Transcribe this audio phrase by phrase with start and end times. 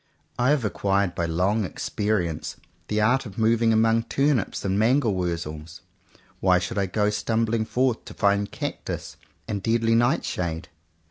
[0.39, 2.55] I have acquired by long experience
[2.87, 5.81] the art of moving among turnips and mangel wurzels;
[6.39, 9.17] why should I go stumbling forth to find cactus
[9.47, 10.69] and deadly night shade.?